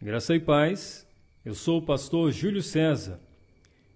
Graça 0.00 0.32
e 0.32 0.38
paz, 0.38 1.04
eu 1.44 1.56
sou 1.56 1.80
o 1.80 1.82
pastor 1.82 2.30
Júlio 2.30 2.62
César 2.62 3.18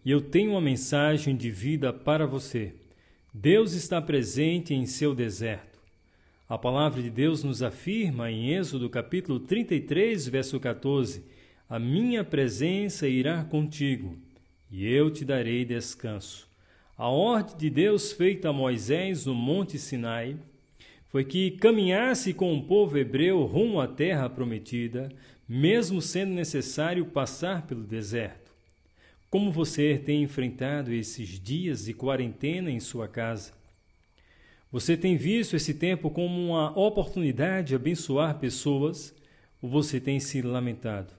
e 0.05 0.10
eu 0.10 0.21
tenho 0.21 0.50
uma 0.50 0.60
mensagem 0.60 1.36
de 1.36 1.49
vida 1.49 1.92
para 1.92 2.26
você. 2.26 2.75
Deus 3.33 3.73
está 3.73 4.02
presente 4.02 4.75
em 4.75 4.84
seu 4.84 5.15
deserto. 5.15 5.78
A 6.49 6.58
palavra 6.58 7.00
de 7.00 7.08
Deus 7.08 7.44
nos 7.44 7.62
afirma 7.62 8.29
em 8.32 8.52
Êxodo 8.52 8.91
capítulo 8.91 9.38
33, 9.38 10.27
verso 10.27 10.59
14: 10.59 11.23
A 11.68 11.79
minha 11.79 12.25
presença 12.25 13.07
irá 13.07 13.45
contigo 13.45 14.19
e 14.73 14.84
eu 14.84 15.09
te 15.09 15.25
darei 15.25 15.64
descanso. 15.64 16.48
A 16.98 17.07
ordem 17.07 17.57
de 17.57 17.71
Deus 17.71 18.11
feita 18.11 18.48
a 18.48 18.53
Moisés 18.53 19.27
no 19.27 19.37
Monte 19.37 19.79
Sinai 19.79 20.37
foi 21.07 21.25
que 21.25 21.53
caminhasse 21.53 22.34
com 22.34 22.57
o 22.57 22.64
povo 22.64 22.98
hebreu 22.98 23.45
rumo 23.45 23.80
à 23.80 23.87
terra 23.87 24.29
prometida, 24.29 25.12
mesmo 25.55 26.00
sendo 26.00 26.32
necessário 26.32 27.05
passar 27.05 27.66
pelo 27.66 27.83
deserto. 27.83 28.51
Como 29.29 29.52
você 29.52 29.98
tem 29.98 30.23
enfrentado 30.23 30.91
esses 30.91 31.38
dias 31.38 31.84
de 31.84 31.93
quarentena 31.93 32.70
em 32.70 32.80
sua 32.80 33.06
casa? 33.06 33.52
Você 34.70 34.96
tem 34.96 35.15
visto 35.15 35.55
esse 35.55 35.74
tempo 35.74 36.09
como 36.09 36.41
uma 36.41 36.70
oportunidade 36.79 37.69
de 37.69 37.74
abençoar 37.74 38.38
pessoas 38.38 39.15
ou 39.60 39.69
você 39.69 40.01
tem 40.01 40.19
se 40.19 40.41
lamentado? 40.41 41.12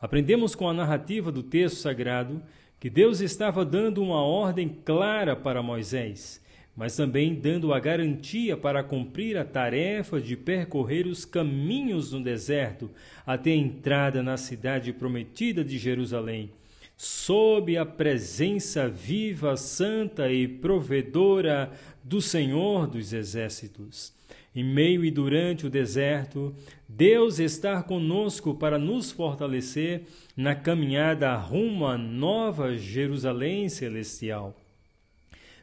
Aprendemos 0.00 0.56
com 0.56 0.68
a 0.68 0.74
narrativa 0.74 1.30
do 1.30 1.44
texto 1.44 1.76
sagrado 1.76 2.42
que 2.80 2.90
Deus 2.90 3.20
estava 3.20 3.64
dando 3.64 4.02
uma 4.02 4.22
ordem 4.22 4.68
clara 4.84 5.36
para 5.36 5.62
Moisés 5.62 6.42
mas 6.76 6.94
também 6.94 7.34
dando 7.34 7.72
a 7.72 7.80
garantia 7.80 8.56
para 8.56 8.84
cumprir 8.84 9.38
a 9.38 9.44
tarefa 9.44 10.20
de 10.20 10.36
percorrer 10.36 11.06
os 11.06 11.24
caminhos 11.24 12.12
no 12.12 12.22
deserto 12.22 12.90
até 13.26 13.50
a 13.52 13.56
entrada 13.56 14.22
na 14.22 14.36
cidade 14.36 14.92
prometida 14.92 15.64
de 15.64 15.78
Jerusalém, 15.78 16.50
sob 16.94 17.76
a 17.78 17.86
presença 17.86 18.88
viva, 18.88 19.56
santa 19.56 20.30
e 20.30 20.46
provedora 20.46 21.72
do 22.04 22.20
Senhor 22.20 22.86
dos 22.86 23.12
Exércitos. 23.12 24.14
Em 24.54 24.64
meio 24.64 25.04
e 25.04 25.10
durante 25.10 25.66
o 25.66 25.70
deserto, 25.70 26.54
Deus 26.88 27.38
está 27.38 27.82
conosco 27.82 28.54
para 28.54 28.78
nos 28.78 29.10
fortalecer 29.10 30.02
na 30.34 30.54
caminhada 30.54 31.34
rumo 31.36 31.86
à 31.86 31.98
nova 31.98 32.76
Jerusalém 32.76 33.68
celestial. 33.68 34.56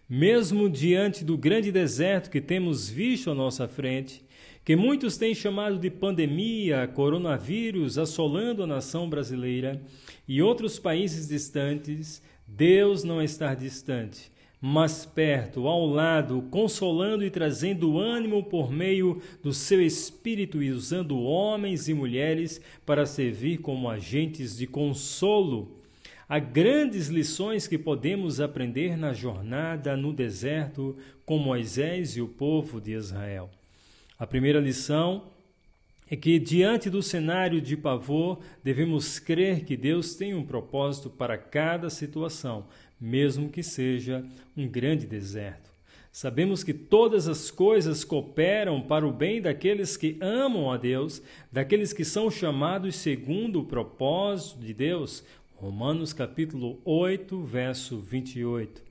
Mesmo 0.09 0.69
diante 0.69 1.23
do 1.23 1.37
grande 1.37 1.71
deserto 1.71 2.29
que 2.29 2.41
temos 2.41 2.89
visto 2.89 3.31
à 3.31 3.33
nossa 3.33 3.67
frente, 3.67 4.23
que 4.65 4.75
muitos 4.75 5.17
têm 5.17 5.33
chamado 5.33 5.77
de 5.77 5.89
pandemia, 5.89 6.87
coronavírus 6.87 7.97
assolando 7.97 8.63
a 8.63 8.67
nação 8.67 9.09
brasileira 9.09 9.81
e 10.27 10.41
outros 10.41 10.77
países 10.77 11.27
distantes, 11.27 12.21
Deus 12.47 13.03
não 13.03 13.21
está 13.21 13.53
distante, 13.55 14.31
mas 14.61 15.05
perto, 15.05 15.67
ao 15.67 15.85
lado, 15.85 16.43
consolando 16.49 17.25
e 17.25 17.29
trazendo 17.29 17.97
ânimo 17.97 18.43
por 18.43 18.71
meio 18.71 19.21
do 19.41 19.53
seu 19.53 19.81
Espírito 19.81 20.61
e 20.61 20.71
usando 20.71 21.19
homens 21.19 21.89
e 21.89 21.93
mulheres 21.93 22.61
para 22.85 23.05
servir 23.05 23.57
como 23.57 23.89
agentes 23.89 24.57
de 24.57 24.67
consolo 24.67 25.82
Há 26.33 26.39
grandes 26.39 27.09
lições 27.09 27.67
que 27.67 27.77
podemos 27.77 28.41
aprender 28.41 28.97
na 28.97 29.13
jornada 29.13 29.95
no 29.95 30.11
deserto 30.11 30.95
com 31.27 31.37
Moisés 31.37 32.17
e 32.17 32.21
o 32.21 32.27
povo 32.27 32.81
de 32.81 32.93
Israel. 32.93 33.51
A 34.17 34.25
primeira 34.25 34.59
lição 34.59 35.25
é 36.09 36.15
que, 36.15 36.39
diante 36.39 36.89
do 36.89 37.03
cenário 37.03 37.61
de 37.61 37.77
pavor, 37.77 38.39
devemos 38.63 39.19
crer 39.19 39.63
que 39.63 39.77
Deus 39.77 40.15
tem 40.15 40.33
um 40.33 40.43
propósito 40.43 41.07
para 41.07 41.37
cada 41.37 41.87
situação, 41.91 42.65
mesmo 42.99 43.47
que 43.47 43.61
seja 43.61 44.25
um 44.57 44.67
grande 44.67 45.05
deserto. 45.05 45.72
Sabemos 46.11 46.63
que 46.63 46.73
todas 46.73 47.27
as 47.27 47.49
coisas 47.49 48.03
cooperam 48.03 48.81
para 48.81 49.05
o 49.05 49.11
bem 49.11 49.41
daqueles 49.41 49.97
que 49.97 50.16
amam 50.22 50.72
a 50.72 50.77
Deus, 50.77 51.23
daqueles 51.51 51.91
que 51.91 52.05
são 52.05 52.29
chamados 52.29 52.95
segundo 52.95 53.59
o 53.59 53.66
propósito 53.66 54.59
de 54.59 54.75
Deus, 54.75 55.23
Romanos 55.63 56.12
capítulo 56.12 56.81
8, 56.84 57.41
verso 57.41 57.97
28. 57.97 58.84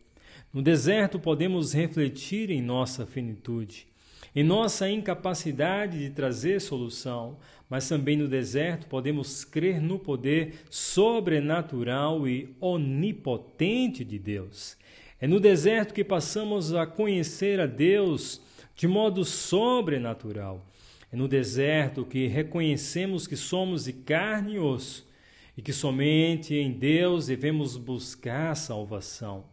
No 0.51 0.63
deserto 0.63 1.19
podemos 1.19 1.75
refletir 1.75 2.51
em 2.51 2.63
nossa 2.63 3.05
finitude, 3.05 3.87
em 4.35 4.43
nossa 4.43 4.89
incapacidade 4.89 5.99
de 5.99 6.09
trazer 6.09 6.63
solução, 6.63 7.37
mas 7.69 7.87
também 7.87 8.17
no 8.17 8.27
deserto 8.27 8.87
podemos 8.87 9.45
crer 9.45 9.83
no 9.83 9.99
poder 9.99 10.63
sobrenatural 10.71 12.27
e 12.27 12.57
onipotente 12.59 14.03
de 14.03 14.19
Deus. 14.19 14.75
É 15.21 15.27
no 15.27 15.39
deserto 15.39 15.93
que 15.93 16.03
passamos 16.03 16.73
a 16.73 16.87
conhecer 16.87 17.61
a 17.61 17.67
Deus 17.67 18.41
de 18.75 18.89
modo 18.89 19.27
sobrenatural. 19.27 20.67
É 21.13 21.17
no 21.17 21.29
deserto 21.29 22.03
que 22.03 22.29
reconhecemos 22.29 23.27
que 23.27 23.37
somos 23.37 23.85
de 23.85 23.93
carne 23.93 24.55
e 24.55 24.59
osso 24.59 25.12
e 25.57 25.63
que 25.63 25.73
somente 25.73 26.55
em 26.55 26.73
Deus 26.73 27.27
devemos 27.27 27.77
buscar 27.77 28.55
salvação. 28.55 29.45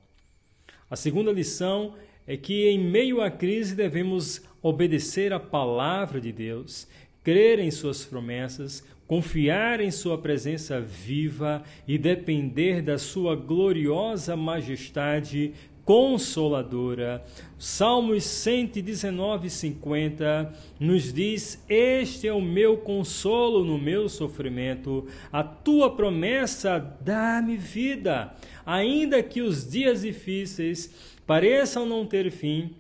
A 0.90 0.96
segunda 0.96 1.32
lição 1.32 1.96
é 2.26 2.38
que 2.38 2.68
em 2.68 2.80
meio 2.80 3.22
à 3.22 3.30
crise 3.30 3.76
devemos 3.76 4.42
obedecer 4.62 5.34
à 5.34 5.40
palavra 5.40 6.22
de 6.22 6.32
Deus, 6.32 6.88
crer 7.24 7.60
em 7.60 7.72
suas 7.72 8.06
promessas, 8.06 8.84
confiar 9.08 9.82
em 9.82 9.90
sua 9.90 10.20
presença 10.20 10.80
viva 10.80 11.64
e 11.88 11.98
depender 11.98 12.84
da 12.84 13.00
sua 13.00 13.36
gloriosa 13.36 14.36
majestade 14.36 15.54
consoladora. 15.90 17.24
Salmos 17.58 18.24
119, 18.24 19.50
50 19.50 20.54
nos 20.80 21.12
diz: 21.12 21.66
Este 21.68 22.28
é 22.28 22.34
o 22.34 22.40
meu 22.40 22.78
consolo 22.78 23.66
no 23.66 23.80
meu 23.80 24.08
sofrimento, 24.08 25.08
a 25.32 25.44
tua 25.44 25.96
promessa 25.96 26.78
dá-me 26.78 27.58
vida. 27.58 28.36
Ainda 28.64 29.24
que 29.24 29.42
os 29.42 29.68
dias 29.68 30.02
difíceis 30.02 30.94
pareçam 31.26 31.88
não 31.88 32.06
ter 32.06 32.30
fim, 32.30 32.76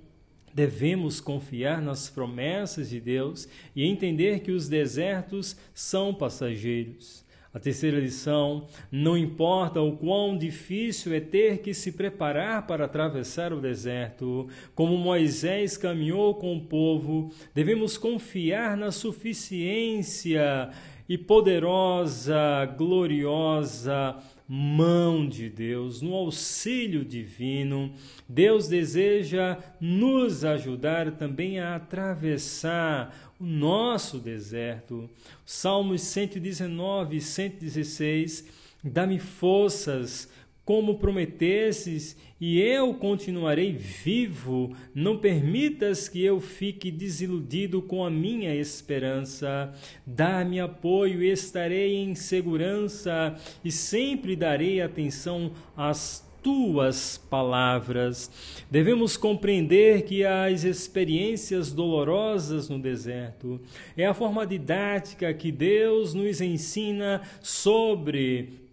Devemos 0.51 1.21
confiar 1.21 1.79
nas 1.79 2.09
promessas 2.09 2.89
de 2.89 2.99
Deus 2.99 3.47
e 3.75 3.85
entender 3.85 4.39
que 4.39 4.51
os 4.51 4.67
desertos 4.67 5.55
são 5.75 6.13
passageiros. 6.13 7.23
A 7.51 7.59
terceira 7.59 7.99
lição: 7.99 8.67
não 8.91 9.17
importa 9.17 9.81
o 9.81 9.97
quão 9.97 10.37
difícil 10.37 11.13
é 11.13 11.19
ter 11.19 11.59
que 11.59 11.73
se 11.73 11.91
preparar 11.91 12.67
para 12.67 12.85
atravessar 12.85 13.51
o 13.51 13.59
deserto, 13.59 14.47
como 14.75 14.97
Moisés 14.97 15.75
caminhou 15.75 16.35
com 16.35 16.55
o 16.57 16.61
povo, 16.61 17.31
devemos 17.53 17.97
confiar 17.97 18.77
na 18.77 18.91
suficiência 18.91 20.69
e 21.07 21.17
poderosa, 21.17 22.65
gloriosa 22.77 24.15
mão 24.51 25.27
de 25.27 25.47
Deus, 25.47 26.01
no 26.01 26.15
auxílio 26.15 27.05
divino. 27.05 27.91
Deus 28.27 28.67
deseja 28.67 29.57
nos 29.79 30.43
ajudar 30.43 31.11
também 31.11 31.59
a 31.59 31.75
atravessar 31.75 33.28
o 33.39 33.45
nosso 33.45 34.19
deserto. 34.19 35.09
Salmos 35.45 36.01
119 36.01 37.17
e 37.17 37.21
116. 37.21 38.45
Dá-me 38.83 39.19
forças 39.19 40.29
como 40.69 40.99
prometesses, 40.99 42.15
e 42.39 42.61
eu 42.61 42.93
continuarei 42.93 43.71
vivo. 43.71 44.75
Não 44.93 45.17
permitas 45.17 46.07
que 46.07 46.23
eu 46.23 46.39
fique 46.39 46.91
desiludido 46.91 47.81
com 47.81 48.05
a 48.05 48.09
minha 48.11 48.53
esperança. 48.53 49.73
Dá-me 50.05 50.59
apoio 50.59 51.23
e 51.23 51.31
estarei 51.31 51.95
em 51.95 52.13
segurança, 52.13 53.35
e 53.65 53.71
sempre 53.71 54.35
darei 54.35 54.79
atenção 54.79 55.51
às 55.75 56.28
tuas 56.41 57.17
palavras. 57.29 58.29
Devemos 58.69 59.17
compreender 59.17 60.03
que 60.03 60.25
as 60.25 60.63
experiências 60.63 61.71
dolorosas 61.71 62.69
no 62.69 62.79
deserto 62.79 63.59
é 63.97 64.05
a 64.05 64.13
forma 64.13 64.45
didática 64.45 65.33
que 65.33 65.51
Deus 65.51 66.13
nos 66.13 66.41
ensina 66.41 67.21
sobre 67.41 68.69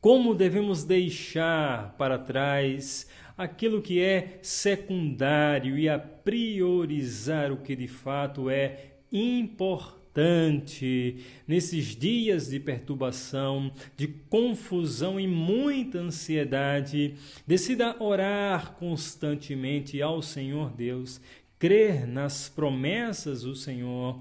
como 0.00 0.34
devemos 0.34 0.84
deixar 0.84 1.94
para 1.98 2.18
trás 2.18 3.06
aquilo 3.36 3.82
que 3.82 4.00
é 4.00 4.38
secundário 4.42 5.78
e 5.78 5.88
a 5.88 5.98
priorizar 5.98 7.52
o 7.52 7.58
que 7.58 7.74
de 7.74 7.88
fato 7.88 8.48
é 8.50 8.94
importante 9.12 9.98
nesses 11.46 11.96
dias 11.96 12.48
de 12.48 12.58
perturbação, 12.58 13.72
de 13.96 14.08
confusão 14.08 15.18
e 15.18 15.26
muita 15.26 15.98
ansiedade. 15.98 17.14
Decida 17.46 17.96
orar 18.02 18.72
constantemente 18.72 20.02
ao 20.02 20.20
Senhor 20.20 20.70
Deus, 20.70 21.20
crer 21.58 22.06
nas 22.06 22.48
promessas 22.48 23.42
do 23.42 23.54
Senhor 23.54 24.20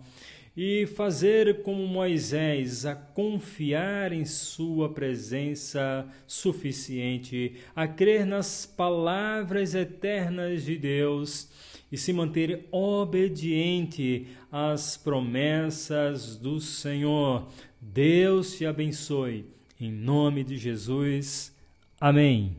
e 0.55 0.87
fazer 0.87 1.61
como 1.61 1.85
Moisés, 1.85 2.83
a 2.83 2.95
confiar 2.95 4.11
em 4.11 4.25
Sua 4.25 4.91
presença 4.91 6.07
suficiente, 6.25 7.57
a 7.75 7.87
crer 7.87 8.25
nas 8.25 8.65
palavras 8.65 9.75
eternas 9.75 10.63
de 10.63 10.75
Deus 10.75 11.47
e 11.91 11.97
se 11.97 12.11
manter 12.11 12.67
obediente 12.71 14.27
às 14.51 14.97
promessas 14.97 16.37
do 16.37 16.59
Senhor. 16.59 17.47
Deus 17.79 18.57
te 18.57 18.65
abençoe. 18.65 19.45
Em 19.79 19.91
nome 19.91 20.43
de 20.43 20.57
Jesus. 20.57 21.53
Amém. 21.99 22.55